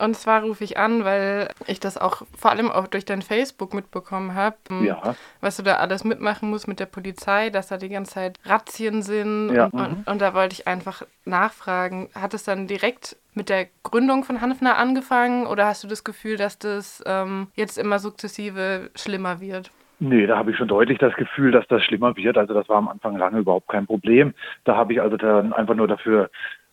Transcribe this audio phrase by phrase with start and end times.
[0.00, 3.74] Und zwar rufe ich an, weil ich das auch vor allem auch durch dein Facebook
[3.74, 5.14] mitbekommen habe, Ja.
[5.40, 9.02] was du da alles mitmachen musst mit der Polizei, dass da die ganze Zeit Razzien
[9.02, 9.52] sind.
[9.54, 13.66] Ja, Und, und, und da wollte ich einfach nachfragen, hat es dann direkt mit der
[13.82, 18.90] Gründung von Hanfner angefangen oder hast du das Gefühl, dass das ähm, jetzt immer sukzessive
[18.96, 19.70] schlimmer wird?
[20.02, 22.38] Nee, da habe ich schon deutlich das Gefühl, dass das schlimmer wird.
[22.38, 24.32] Also das war am Anfang lange überhaupt kein Problem.
[24.64, 26.30] Da habe ich also dann einfach nur dafür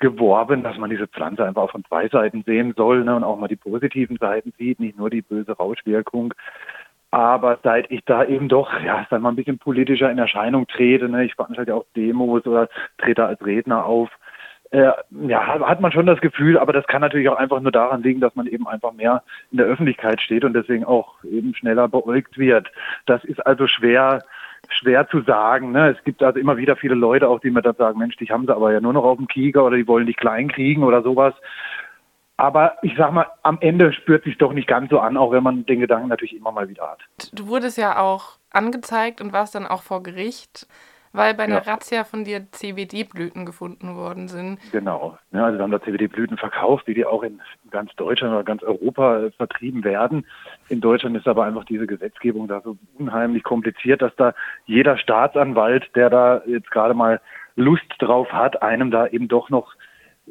[0.00, 3.38] geworben, dass man diese Pflanze einfach auch von zwei Seiten sehen soll ne, und auch
[3.38, 6.34] mal die positiven Seiten sieht, nicht nur die böse Rauschwirkung.
[7.12, 11.08] Aber seit ich da eben doch, ja, sag mal, ein bisschen politischer in Erscheinung trete,
[11.08, 14.10] ne, ich veranstalte ja auch Demos oder trete als Redner auf,
[14.70, 14.92] äh,
[15.26, 18.20] ja, hat man schon das Gefühl, aber das kann natürlich auch einfach nur daran liegen,
[18.20, 22.38] dass man eben einfach mehr in der Öffentlichkeit steht und deswegen auch eben schneller beäugt
[22.38, 22.70] wird.
[23.06, 24.22] Das ist also schwer,
[24.72, 25.72] schwer zu sagen.
[25.72, 25.90] Ne?
[25.96, 28.46] Es gibt also immer wieder viele Leute auch, die mir dann sagen, Mensch, dich haben
[28.46, 31.02] sie aber ja nur noch auf dem Kieger oder die wollen dich klein kriegen oder
[31.02, 31.34] sowas.
[32.36, 35.42] Aber ich sag mal, am Ende spürt sich doch nicht ganz so an, auch wenn
[35.42, 37.30] man den Gedanken natürlich immer mal wieder hat.
[37.34, 40.66] Du wurdest ja auch angezeigt und warst dann auch vor Gericht,
[41.12, 41.72] weil bei einer Ja.
[41.72, 44.58] Razzia von dir CBD-Blüten gefunden worden sind.
[44.72, 45.18] Genau.
[45.32, 48.62] Ja, also wir haben da CBD-Blüten verkauft, wie die auch in ganz Deutschland oder ganz
[48.62, 50.26] Europa äh, vertrieben werden.
[50.68, 54.34] In Deutschland ist aber einfach diese Gesetzgebung da so unheimlich kompliziert, dass da
[54.66, 57.20] jeder Staatsanwalt, der da jetzt gerade mal
[57.56, 59.74] Lust drauf hat, einem da eben doch noch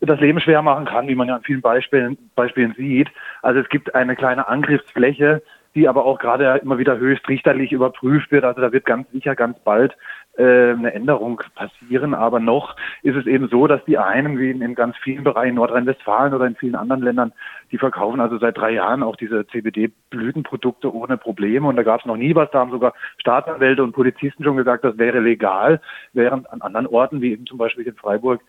[0.00, 3.08] das Leben schwer machen kann, wie man ja an vielen Beispielen, Beispielen sieht.
[3.42, 5.42] Also es gibt eine kleine Angriffsfläche,
[5.76, 8.44] die aber auch gerade immer wieder höchst richterlich überprüft wird.
[8.44, 9.94] Also da wird ganz sicher ganz bald
[10.38, 12.14] äh, eine Änderung passieren.
[12.14, 16.32] Aber noch ist es eben so, dass die einen, wie in, ganz vielen Bereichen Nordrhein-Westfalen
[16.32, 17.32] oder in vielen anderen Ländern,
[17.70, 21.68] die verkaufen also seit drei Jahren auch diese CBD-Blütenprodukte ohne Probleme.
[21.68, 22.50] Und da gab es noch nie was.
[22.50, 25.80] Da haben sogar Staatsanwälte und Polizisten schon gesagt, das wäre legal,
[26.14, 28.40] während an anderen Orten, wie eben zum Beispiel in Freiburg,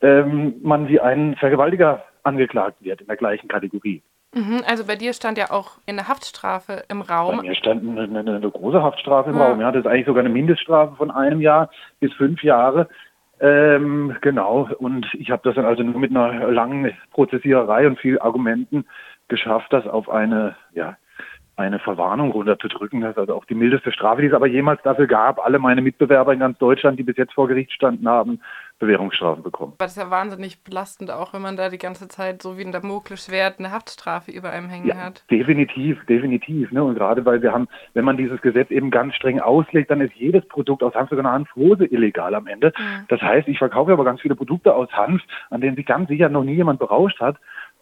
[0.00, 4.02] ähm, man wie ein Vergewaltiger angeklagt wird in der gleichen Kategorie.
[4.38, 7.40] Mhm, also bei dir stand ja auch eine Haftstrafe im Bei Raum.
[7.40, 9.46] mir stand eine, eine, eine große Haftstrafe im Ja.
[9.48, 9.60] Raum.
[9.60, 12.88] Ja, das ist eigentlich sogar eine Mindeststrafe von einem Jahr bis fünf Jahre.
[13.40, 14.68] Ähm, genau.
[14.78, 18.84] Und ich habe das dann also nur mit einer langen Prozessiererei und viel Argumenten
[19.28, 20.96] geschafft, das auf eine, ja,
[21.56, 23.00] eine Verwarnung runterzudrücken.
[23.00, 25.44] Das ist also auch die mildeste Strafe, die es aber jemals dafür gab.
[25.44, 28.40] Alle meine Mitbewerber in ganz Deutschland, die bis jetzt vor Gericht standen, haben
[28.78, 29.72] Bewährungsstrafen bekommen.
[29.76, 32.62] Aber das ist ja wahnsinnig belastend, auch wenn man da die ganze Zeit so wie
[32.64, 35.24] ein Damoklesschwert eine Haftstrafe über einem hängen Ja, hat.
[35.30, 36.70] definitiv, definitiv.
[36.70, 36.82] Ne?
[36.84, 40.14] Und gerade weil wir haben, wenn man dieses Gesetz eben ganz streng auslegt, dann ist
[40.14, 42.72] jedes Produkt aus Hanf sogar eine Hanfrose illegal am Ende.
[42.78, 43.04] Mhm.
[43.08, 46.28] Das heißt, ich verkaufe aber ganz viele Produkte aus Hanf, an denen sich ganz sicher
[46.28, 47.36] noch nie jemand berauscht hat.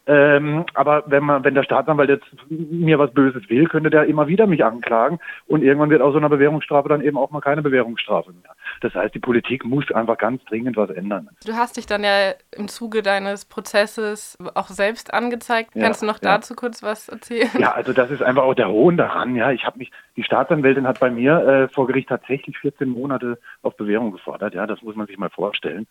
[0.09, 4.29] Ähm, aber wenn man, wenn der Staatsanwalt jetzt mir was Böses will, könnte der immer
[4.29, 7.63] wieder mich anklagen und irgendwann wird aus so einer Bewährungsstrafe dann eben auch mal keine
[7.63, 8.55] Bewährungsstrafe mehr.
[8.83, 11.29] Das heißt, die Politik muss einfach ganz dringend was ändern.
[11.45, 15.75] Du hast dich dann ja im Zuge deines Prozesses auch selbst angezeigt.
[15.75, 16.37] Ja, Kannst du noch ja.
[16.37, 17.51] dazu kurz was erzählen?
[17.59, 19.35] Ja, also das ist einfach auch der Hohn daran.
[19.35, 23.39] Ja, ich habe mich, die Staatsanwältin hat bei mir äh, vor Gericht tatsächlich 14 Monate
[23.63, 24.55] auf Bewährung gefordert.
[24.55, 25.89] Ja, das muss man sich mal vorstellen.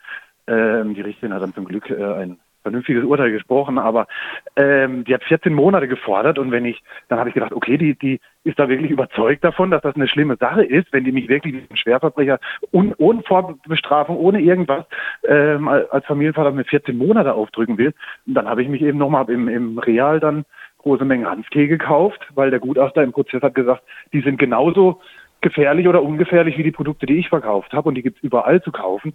[0.48, 4.08] Ähm, die Richterin hat dann zum Glück äh, ein vernünftiges Urteil gesprochen, aber
[4.56, 7.96] ähm, die hat 14 Monate gefordert und wenn ich, dann habe ich gedacht, okay, die,
[7.96, 11.30] die ist da wirklich überzeugt davon, dass das eine schlimme Sache ist, wenn die mich
[11.30, 12.40] wirklich wie ein Schwerverbrecher
[12.74, 14.86] un, ohne Vorbestrafung, ohne irgendwas
[15.28, 17.94] ähm, als Familienvater mit 14 Monate aufdrücken will.
[18.26, 20.46] Und dann habe ich mich eben nochmal im, im Real dann
[20.80, 25.02] große Mengen Hanftee gekauft, weil der Gutachter im Prozess hat gesagt, die sind genauso
[25.42, 28.72] gefährlich oder ungefährlich wie die Produkte, die ich verkauft habe und die gibt's überall zu
[28.72, 29.14] kaufen.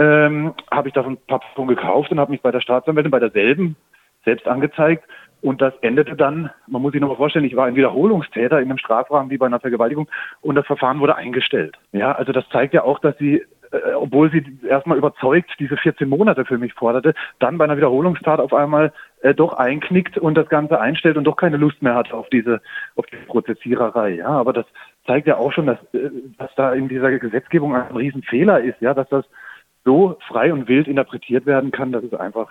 [0.00, 3.18] Ähm, habe ich davon ein paar Packungen gekauft und habe mich bei der Staatsanwältin bei
[3.18, 3.76] derselben
[4.24, 5.04] selbst angezeigt
[5.42, 8.78] und das endete dann, man muss sich nochmal vorstellen, ich war ein Wiederholungstäter in einem
[8.78, 10.08] Strafrahmen wie bei einer Vergewaltigung
[10.40, 11.76] und das Verfahren wurde eingestellt.
[11.92, 16.08] Ja, also das zeigt ja auch, dass sie äh, obwohl sie erstmal überzeugt diese 14
[16.08, 20.48] Monate für mich forderte, dann bei einer Wiederholungstat auf einmal äh, doch einknickt und das
[20.48, 22.60] Ganze einstellt und doch keine Lust mehr hat auf diese,
[22.96, 24.16] auf die Prozessiererei.
[24.16, 24.66] Ja, aber das
[25.06, 28.92] zeigt ja auch schon, dass, äh, dass da in dieser Gesetzgebung ein Riesenfehler ist, ja,
[28.92, 29.24] dass das
[29.84, 32.48] so frei und wild interpretiert werden kann, dass es einfach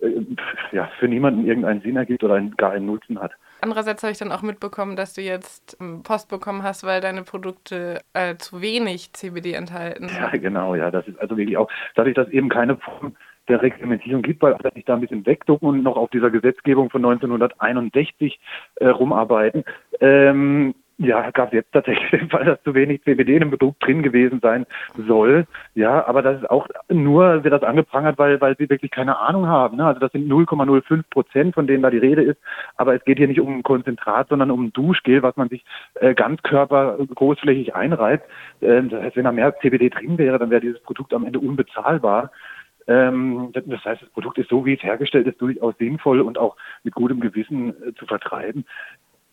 [0.00, 0.24] äh,
[0.72, 3.32] ja, für niemanden irgendeinen Sinn ergibt oder einen, gar einen Nutzen hat.
[3.60, 7.22] Andererseits habe ich dann auch mitbekommen, dass du jetzt ähm, Post bekommen hast, weil deine
[7.22, 10.08] Produkte äh, zu wenig CBD enthalten.
[10.14, 13.16] Ja, genau, ja, das ist also wirklich auch, dadurch, dass eben keine Form
[13.48, 16.90] der Reglementierung gibt, weil dass sich da ein bisschen wegducken und noch auf dieser Gesetzgebung
[16.90, 18.38] von 1961
[18.76, 19.64] äh, rumarbeiten,
[20.00, 24.02] ähm, ja, gab jetzt tatsächlich den Fall, dass zu wenig CBD in dem Produkt drin
[24.02, 24.66] gewesen sein
[25.06, 25.46] soll.
[25.74, 29.46] Ja, aber das ist auch nur, wird das angeprangert, weil, weil sie wirklich keine Ahnung
[29.46, 29.76] haben.
[29.76, 29.84] Ne?
[29.84, 32.38] Also das sind 0,05 Prozent, von denen da die Rede ist.
[32.76, 35.64] Aber es geht hier nicht um ein Konzentrat, sondern um ein Duschgel, was man sich
[35.96, 38.28] äh, ganzkörper großflächig einreibt.
[38.62, 41.40] Ähm, das heißt, wenn da mehr CBD drin wäre, dann wäre dieses Produkt am Ende
[41.40, 42.30] unbezahlbar.
[42.88, 46.56] Ähm, das heißt, das Produkt ist so, wie es hergestellt ist, durchaus sinnvoll und auch
[46.84, 48.64] mit gutem Gewissen äh, zu vertreiben.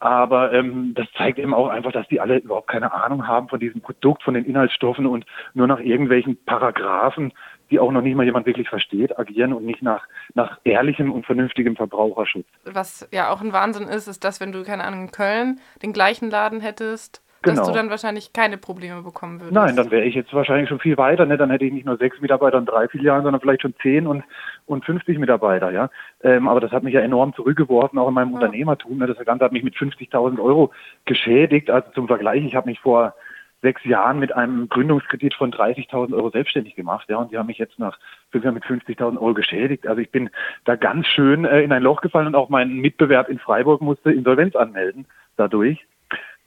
[0.04, 3.62] Aber ähm, das zeigt eben auch einfach, dass die alle überhaupt keine Ahnung haben von
[3.62, 7.32] diesem Produkt, von den Inhaltsstoffen und nur nach irgendwelchen Paragraphen,
[7.72, 11.26] die auch noch nicht mal jemand wirklich versteht, agieren und nicht nach, nach ehrlichem und
[11.26, 12.46] vernünftigem Verbraucherschutz.
[12.66, 15.94] Was ja auch ein Wahnsinn ist, ist, dass wenn du, keine Ahnung, in Köln den
[15.94, 17.58] gleichen Laden hättest, Genau.
[17.58, 19.54] Dass du dann wahrscheinlich keine Probleme bekommen würdest.
[19.54, 21.26] Nein, dann wäre ich jetzt wahrscheinlich schon viel weiter.
[21.26, 21.38] Ne?
[21.38, 24.24] Dann hätte ich nicht nur sechs Mitarbeiter in drei Filialen, sondern vielleicht schon zehn und,
[24.66, 25.70] und 50 Mitarbeiter.
[25.72, 25.90] Ja?
[26.24, 28.36] Ähm, aber das hat mich ja enorm zurückgeworfen, auch in meinem ja.
[28.36, 28.98] Unternehmertum.
[28.98, 29.08] Ne?
[29.08, 30.72] Das Ganze hat mich mit 50.000 Euro
[31.04, 31.70] geschädigt.
[31.70, 33.14] Also zum Vergleich, ich habe mich vor
[33.62, 37.10] sechs Jahren mit einem Gründungskredit von 30.000 Euro selbstständig gemacht.
[37.10, 37.98] Ja, und die haben mich jetzt nach
[38.32, 39.86] fünf Jahren mit 50.000 Euro geschädigt.
[39.86, 40.30] Also ich bin
[40.64, 44.12] da ganz schön äh, in ein Loch gefallen und auch mein Mitbewerb in Freiburg musste
[44.12, 45.06] Insolvenz anmelden
[45.36, 45.86] dadurch.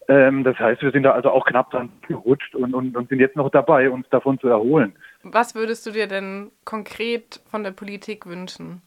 [0.08, 3.18] Ähm, das heißt, wir sind da also auch knapp dran gerutscht und, und, und sind
[3.18, 4.94] jetzt noch dabei, uns davon zu erholen.
[5.22, 8.82] Was würdest du dir denn konkret von der Politik wünschen?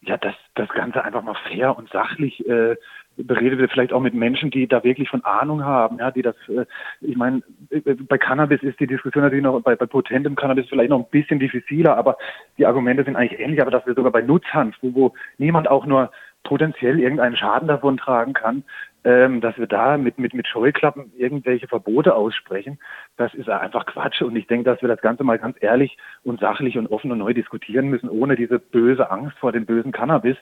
[0.00, 2.76] Ja, dass das Ganze einfach mal fair und sachlich äh,
[3.16, 6.36] beredet wird, vielleicht auch mit Menschen, die da wirklich von Ahnung haben, ja, die das,
[6.48, 6.64] äh,
[7.00, 10.90] ich meine, äh, bei Cannabis ist die Diskussion natürlich noch, bei, bei potentem Cannabis vielleicht
[10.90, 12.16] noch ein bisschen diffiziler, aber
[12.58, 15.86] die Argumente sind eigentlich ähnlich, aber dass wir sogar bei Nutzhanf, wo, wo niemand auch
[15.86, 16.10] nur
[16.42, 18.64] potenziell irgendeinen Schaden davon tragen kann,
[19.04, 22.78] ähm, dass wir da mit, mit, mit Scheuklappen irgendwelche Verbote aussprechen,
[23.16, 24.22] das ist einfach Quatsch.
[24.22, 27.18] Und ich denke, dass wir das Ganze mal ganz ehrlich und sachlich und offen und
[27.18, 30.36] neu diskutieren müssen, ohne diese böse Angst vor dem bösen Cannabis.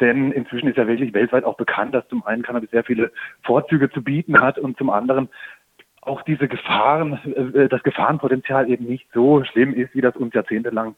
[0.00, 3.10] Denn inzwischen ist ja wirklich weltweit auch bekannt, dass zum einen Cannabis sehr viele
[3.42, 5.28] Vorzüge zu bieten hat und zum anderen
[6.06, 7.18] auch diese Gefahren,
[7.54, 10.94] äh, das Gefahrenpotenzial eben nicht so schlimm ist, wie das uns jahrzehntelang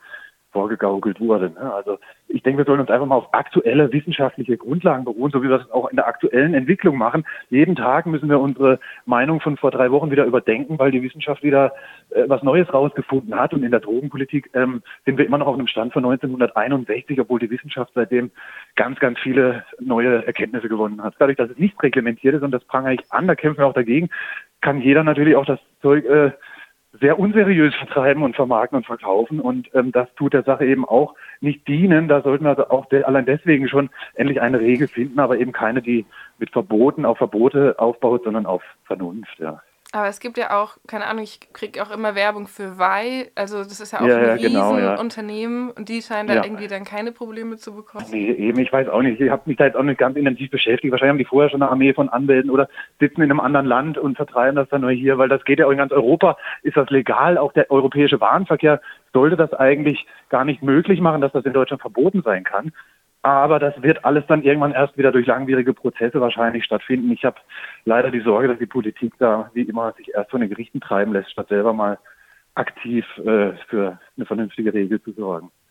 [0.57, 1.51] vorgegaukelt wurde.
[1.51, 1.71] Ne?
[1.75, 1.99] Also
[2.29, 5.59] ich denke, wir sollen uns einfach mal auf aktuelle wissenschaftliche Grundlagen beruhen, so wie wir
[5.59, 7.27] das auch in der aktuellen Entwicklung machen.
[7.51, 11.43] Jeden Tag müssen wir unsere Meinung von vor drei Wochen wieder überdenken, weil die Wissenschaft
[11.43, 11.73] wieder
[12.09, 13.53] äh, was Neues rausgefunden hat.
[13.53, 17.39] Und in der Drogenpolitik ähm, sind wir immer noch auf einem Stand von 1961, obwohl
[17.39, 18.31] die Wissenschaft seitdem
[18.77, 21.17] ganz, ganz viele neue Erkenntnisse gewonnen hat.
[21.19, 23.75] Dadurch, dass es nicht reglementiert ist und das prangere ich an, da kämpfen wir auch
[23.75, 24.09] dagegen,
[24.63, 26.31] kann jeder natürlich auch das Zeug äh,
[27.01, 29.41] sehr unseriös vertreiben und vermarkten und verkaufen.
[29.41, 32.09] Und ähm, das tut der Sache eben auch nicht dienen.
[32.09, 35.53] Da sollten wir also auch de allein deswegen schon endlich eine Regel finden, aber eben
[35.53, 36.07] keine, die
[36.39, 39.39] mit Verboten auf Verbote aufbaut, sondern auf Vernunft.
[39.39, 39.63] Ja.
[39.93, 43.31] Aber es gibt ja auch, keine Ahnung, ich kriege auch immer Werbung für Wei.
[43.37, 45.75] Also das ist ja auch ja, ein ja, genau, Riesenunternehmen ja.
[45.77, 48.05] und die scheinen da irgendwie dann keine Probleme zu bekommen.
[48.11, 49.21] Nee, eben, ich weiß auch nicht.
[49.21, 50.91] Ich habe mich da jetzt auch nicht ganz intensiv beschäftigt.
[50.91, 52.69] Wahrscheinlich haben die vorher schon eine Armee von Anwälten oder
[52.99, 55.67] sitzen in einem anderen Land und vertreiben das dann nur hier, weil das geht ja
[55.67, 57.39] auch in ganz Europa, ist das legal.
[57.39, 58.81] Auch der europäische Warenverkehr
[59.13, 62.73] sollte das eigentlich gar nicht möglich machen, dass das in Deutschland verboten sein kann.
[63.27, 67.11] Aber das wird alles dann irgendwann erst wieder durch langwierige Prozesse wahrscheinlich stattfinden.
[67.11, 67.35] Ich habe
[67.85, 71.13] leider die Sorge, dass die Politik da wie immer sich erst von den Gerichten treiben
[71.13, 71.99] lässt, statt selber mal
[72.55, 75.51] aktiv äh, für eine vernünftige Regel zu sorgen.